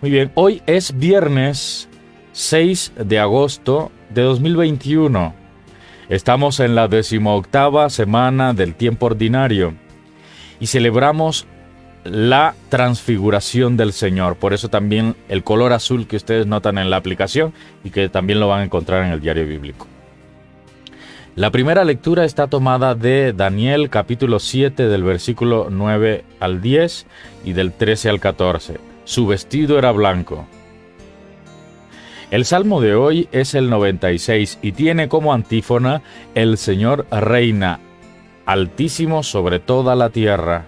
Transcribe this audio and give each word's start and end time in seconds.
Muy 0.00 0.12
bien, 0.12 0.30
hoy 0.34 0.62
es 0.66 0.96
viernes 0.96 1.88
6 2.30 2.92
de 3.04 3.18
agosto 3.18 3.90
de 4.10 4.22
2021. 4.22 5.34
Estamos 6.08 6.60
en 6.60 6.76
la 6.76 6.86
decimoctava 6.86 7.90
semana 7.90 8.54
del 8.54 8.76
tiempo 8.76 9.06
ordinario 9.06 9.74
y 10.60 10.68
celebramos 10.68 11.48
la 12.04 12.54
transfiguración 12.68 13.76
del 13.76 13.92
Señor. 13.92 14.36
Por 14.36 14.52
eso 14.52 14.68
también 14.68 15.16
el 15.28 15.42
color 15.42 15.72
azul 15.72 16.06
que 16.06 16.14
ustedes 16.14 16.46
notan 16.46 16.78
en 16.78 16.90
la 16.90 16.96
aplicación 16.96 17.52
y 17.82 17.90
que 17.90 18.08
también 18.08 18.38
lo 18.38 18.46
van 18.46 18.60
a 18.60 18.64
encontrar 18.64 19.02
en 19.02 19.10
el 19.10 19.20
diario 19.20 19.48
bíblico. 19.48 19.88
La 21.34 21.50
primera 21.50 21.82
lectura 21.82 22.24
está 22.24 22.46
tomada 22.46 22.94
de 22.94 23.32
Daniel 23.32 23.90
capítulo 23.90 24.38
7 24.38 24.86
del 24.86 25.02
versículo 25.02 25.66
9 25.72 26.24
al 26.38 26.60
10 26.62 27.06
y 27.44 27.52
del 27.52 27.72
13 27.72 28.10
al 28.10 28.20
14. 28.20 28.87
Su 29.08 29.26
vestido 29.26 29.78
era 29.78 29.90
blanco. 29.90 30.46
El 32.30 32.44
salmo 32.44 32.82
de 32.82 32.94
hoy 32.94 33.26
es 33.32 33.54
el 33.54 33.70
96 33.70 34.58
y 34.60 34.72
tiene 34.72 35.08
como 35.08 35.32
antífona 35.32 36.02
El 36.34 36.58
Señor 36.58 37.06
reina, 37.10 37.80
altísimo 38.44 39.22
sobre 39.22 39.60
toda 39.60 39.96
la 39.96 40.10
tierra. 40.10 40.66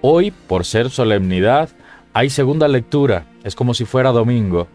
Hoy, 0.00 0.32
por 0.32 0.64
ser 0.64 0.90
solemnidad, 0.90 1.68
hay 2.14 2.30
segunda 2.30 2.66
lectura, 2.66 3.26
es 3.44 3.54
como 3.54 3.74
si 3.74 3.84
fuera 3.84 4.10
domingo. 4.10 4.66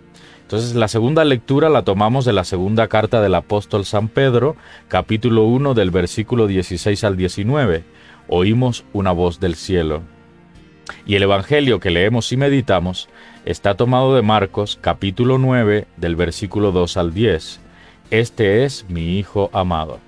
Entonces 0.43 0.75
la 0.75 0.87
segunda 0.87 1.25
lectura 1.25 1.67
la 1.67 1.83
tomamos 1.83 2.23
de 2.23 2.31
la 2.31 2.45
segunda 2.45 2.87
carta 2.87 3.21
del 3.21 3.35
apóstol 3.35 3.83
San 3.83 4.07
Pedro, 4.07 4.55
capítulo 4.87 5.43
1 5.43 5.73
del 5.73 5.91
versículo 5.91 6.47
16 6.47 7.03
al 7.03 7.17
19. 7.17 7.83
Oímos 8.29 8.85
una 8.93 9.11
voz 9.11 9.41
del 9.41 9.55
cielo. 9.55 10.03
Y 11.05 11.15
el 11.15 11.23
Evangelio 11.23 11.79
que 11.79 11.89
leemos 11.89 12.31
y 12.31 12.37
meditamos 12.37 13.09
está 13.45 13.75
tomado 13.75 14.15
de 14.15 14.21
Marcos 14.21 14.77
capítulo 14.81 15.37
9 15.37 15.87
del 15.97 16.15
versículo 16.15 16.71
2 16.71 16.97
al 16.97 17.13
10. 17.13 17.59
Este 18.11 18.65
es 18.65 18.85
mi 18.89 19.17
Hijo 19.17 19.49
amado. 19.53 19.99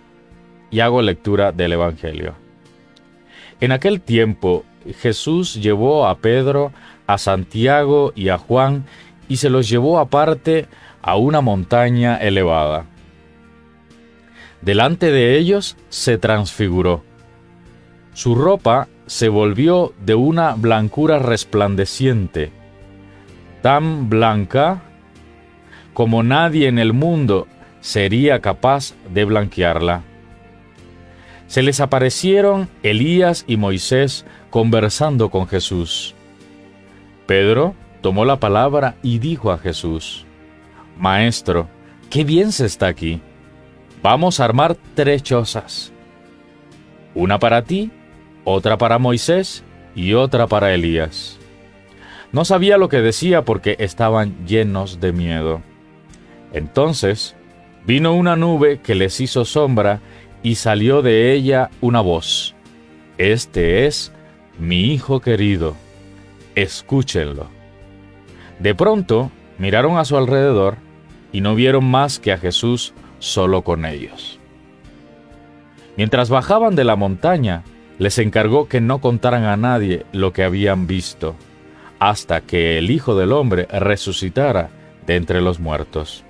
Y 0.69 0.79
hago 0.79 1.01
lectura 1.01 1.51
del 1.51 1.73
Evangelio. 1.73 2.35
En 3.59 3.71
aquel 3.71 4.01
tiempo 4.01 4.65
Jesús 5.01 5.55
llevó 5.55 6.07
a 6.07 6.17
Pedro, 6.17 6.71
a 7.07 7.17
Santiago 7.17 8.13
y 8.15 8.29
a 8.29 8.37
Juan 8.37 8.85
y 9.27 9.37
se 9.37 9.49
los 9.49 9.69
llevó 9.69 9.99
aparte 9.99 10.67
a 11.01 11.15
una 11.15 11.41
montaña 11.41 12.17
elevada. 12.17 12.85
Delante 14.61 15.11
de 15.11 15.37
ellos 15.37 15.77
se 15.89 16.17
transfiguró. 16.17 17.03
Su 18.13 18.35
ropa 18.35 18.87
se 19.11 19.27
volvió 19.27 19.93
de 19.99 20.15
una 20.15 20.55
blancura 20.55 21.19
resplandeciente, 21.19 22.49
tan 23.61 24.09
blanca 24.09 24.83
como 25.93 26.23
nadie 26.23 26.69
en 26.69 26.79
el 26.79 26.93
mundo 26.93 27.45
sería 27.81 28.39
capaz 28.39 28.93
de 29.13 29.25
blanquearla. 29.25 30.03
Se 31.47 31.61
les 31.61 31.81
aparecieron 31.81 32.69
Elías 32.83 33.43
y 33.47 33.57
Moisés 33.57 34.25
conversando 34.49 35.29
con 35.29 35.45
Jesús. 35.45 36.15
Pedro 37.25 37.75
tomó 37.99 38.23
la 38.23 38.39
palabra 38.39 38.95
y 39.03 39.19
dijo 39.19 39.51
a 39.51 39.57
Jesús, 39.57 40.25
Maestro, 40.97 41.67
qué 42.09 42.23
bien 42.23 42.53
se 42.53 42.65
está 42.65 42.87
aquí. 42.87 43.19
Vamos 44.01 44.39
a 44.39 44.45
armar 44.45 44.77
tres 44.95 45.21
chozas. 45.21 45.91
Una 47.13 47.39
para 47.39 47.63
ti 47.63 47.91
otra 48.43 48.77
para 48.77 48.97
Moisés 48.97 49.63
y 49.95 50.13
otra 50.13 50.47
para 50.47 50.73
Elías. 50.73 51.39
No 52.31 52.45
sabía 52.45 52.77
lo 52.77 52.89
que 52.89 53.01
decía 53.01 53.43
porque 53.43 53.75
estaban 53.79 54.45
llenos 54.45 54.99
de 54.99 55.11
miedo. 55.11 55.61
Entonces 56.53 57.35
vino 57.85 58.13
una 58.13 58.35
nube 58.35 58.79
que 58.79 58.95
les 58.95 59.19
hizo 59.19 59.45
sombra 59.45 59.99
y 60.43 60.55
salió 60.55 61.01
de 61.01 61.33
ella 61.33 61.69
una 61.81 62.01
voz. 62.01 62.55
Este 63.17 63.85
es 63.85 64.11
mi 64.57 64.93
Hijo 64.93 65.19
querido, 65.19 65.75
escúchenlo. 66.55 67.47
De 68.59 68.75
pronto 68.75 69.31
miraron 69.57 69.97
a 69.97 70.05
su 70.05 70.17
alrededor 70.17 70.77
y 71.31 71.41
no 71.41 71.55
vieron 71.55 71.85
más 71.85 72.19
que 72.19 72.31
a 72.31 72.37
Jesús 72.37 72.93
solo 73.19 73.63
con 73.63 73.85
ellos. 73.85 74.39
Mientras 75.97 76.29
bajaban 76.29 76.75
de 76.75 76.83
la 76.83 76.95
montaña, 76.95 77.63
les 77.99 78.17
encargó 78.17 78.67
que 78.67 78.81
no 78.81 78.99
contaran 78.99 79.43
a 79.43 79.57
nadie 79.57 80.05
lo 80.11 80.33
que 80.33 80.43
habían 80.43 80.87
visto, 80.87 81.35
hasta 81.99 82.41
que 82.41 82.77
el 82.77 82.89
Hijo 82.89 83.15
del 83.15 83.31
Hombre 83.31 83.67
resucitara 83.71 84.69
de 85.05 85.15
entre 85.15 85.41
los 85.41 85.59
muertos. 85.59 86.23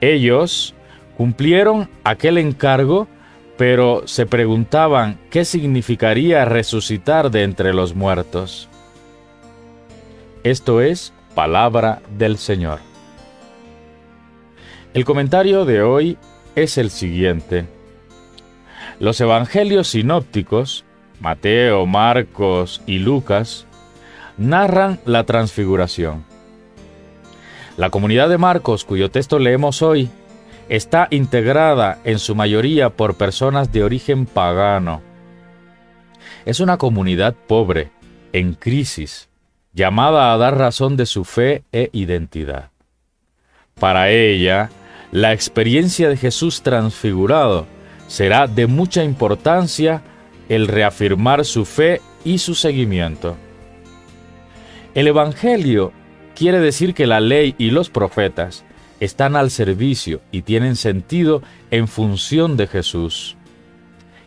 Ellos 0.00 0.74
cumplieron 1.16 1.88
aquel 2.04 2.38
encargo, 2.38 3.08
pero 3.56 4.02
se 4.06 4.26
preguntaban 4.26 5.18
qué 5.30 5.44
significaría 5.44 6.44
resucitar 6.44 7.30
de 7.30 7.42
entre 7.42 7.72
los 7.72 7.94
muertos. 7.94 8.68
Esto 10.42 10.80
es 10.80 11.12
palabra 11.34 12.02
del 12.16 12.38
Señor. 12.38 12.78
El 14.94 15.04
comentario 15.04 15.64
de 15.64 15.82
hoy 15.82 16.16
es 16.54 16.78
el 16.78 16.90
siguiente. 16.90 17.66
Los 18.98 19.20
evangelios 19.20 19.88
sinópticos, 19.88 20.84
Mateo, 21.20 21.84
Marcos 21.84 22.80
y 22.86 22.98
Lucas, 22.98 23.66
narran 24.38 25.00
la 25.04 25.24
transfiguración. 25.24 26.24
La 27.76 27.90
comunidad 27.90 28.30
de 28.30 28.38
Marcos, 28.38 28.86
cuyo 28.86 29.10
texto 29.10 29.38
leemos 29.38 29.82
hoy, 29.82 30.08
está 30.70 31.08
integrada 31.10 31.98
en 32.04 32.18
su 32.18 32.34
mayoría 32.34 32.88
por 32.88 33.16
personas 33.16 33.70
de 33.70 33.84
origen 33.84 34.24
pagano. 34.24 35.02
Es 36.46 36.60
una 36.60 36.78
comunidad 36.78 37.34
pobre, 37.34 37.90
en 38.32 38.54
crisis, 38.54 39.28
llamada 39.74 40.32
a 40.32 40.38
dar 40.38 40.56
razón 40.56 40.96
de 40.96 41.04
su 41.04 41.24
fe 41.24 41.64
e 41.70 41.90
identidad. 41.92 42.70
Para 43.78 44.08
ella, 44.08 44.70
la 45.12 45.34
experiencia 45.34 46.08
de 46.08 46.16
Jesús 46.16 46.62
transfigurado 46.62 47.66
será 48.06 48.46
de 48.46 48.66
mucha 48.66 49.04
importancia 49.04 50.02
el 50.48 50.68
reafirmar 50.68 51.44
su 51.44 51.64
fe 51.64 52.00
y 52.24 52.38
su 52.38 52.54
seguimiento. 52.54 53.36
El 54.94 55.08
Evangelio 55.08 55.92
quiere 56.34 56.60
decir 56.60 56.94
que 56.94 57.06
la 57.06 57.20
ley 57.20 57.54
y 57.58 57.70
los 57.70 57.90
profetas 57.90 58.64
están 59.00 59.36
al 59.36 59.50
servicio 59.50 60.20
y 60.30 60.42
tienen 60.42 60.76
sentido 60.76 61.42
en 61.70 61.88
función 61.88 62.56
de 62.56 62.66
Jesús, 62.66 63.36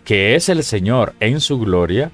que 0.03 0.35
es 0.35 0.49
el 0.49 0.63
Señor 0.63 1.13
en 1.19 1.39
su 1.39 1.59
gloria, 1.59 2.11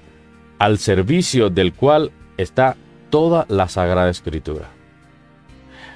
al 0.58 0.78
servicio 0.80 1.50
del 1.50 1.74
cual 1.74 2.12
está 2.38 2.78
toda 3.10 3.46
la 3.50 3.68
Sagrada 3.68 4.10
Escritura. 4.10 4.70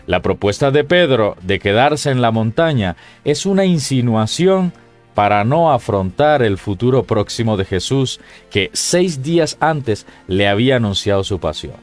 La 0.06 0.22
propuesta 0.22 0.72
de 0.72 0.84
Pedro 0.84 1.38
de 1.44 1.60
quedarse 1.60 2.10
en 2.10 2.22
la 2.22 2.32
montaña 2.32 2.96
es 3.24 3.46
una 3.46 3.66
insinuación 3.66 4.74
para 5.20 5.44
no 5.44 5.74
afrontar 5.74 6.42
el 6.44 6.58
futuro 6.58 7.04
próximo 7.04 7.58
de 7.58 7.66
Jesús 7.66 8.22
que 8.50 8.70
seis 8.72 9.22
días 9.22 9.58
antes 9.60 10.08
le 10.28 10.48
había 10.48 10.78
anunciado 10.78 11.26
su 11.26 11.42
pasión. 11.42 11.76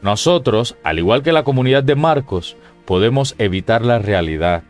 Nosotros, 0.00 0.78
al 0.84 0.98
igual 0.98 1.22
que 1.22 1.32
la 1.32 1.44
comunidad 1.44 1.84
de 1.84 1.96
Marcos, 1.96 2.56
podemos 2.86 3.34
evitar 3.36 3.84
la 3.84 3.98
realidad. 3.98 4.62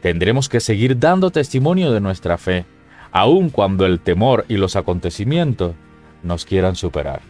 Tendremos 0.00 0.48
que 0.48 0.60
seguir 0.60 0.98
dando 0.98 1.30
testimonio 1.30 1.92
de 1.92 2.00
nuestra 2.00 2.38
fe, 2.38 2.64
aun 3.12 3.50
cuando 3.50 3.84
el 3.84 4.00
temor 4.00 4.46
y 4.48 4.56
los 4.56 4.74
acontecimientos 4.74 5.74
nos 6.22 6.46
quieran 6.46 6.76
superar. 6.76 7.20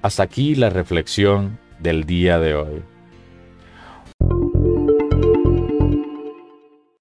Hasta 0.00 0.22
aquí 0.22 0.54
la 0.54 0.70
reflexión 0.70 1.58
del 1.80 2.04
día 2.04 2.38
de 2.38 2.54
hoy. 2.54 2.93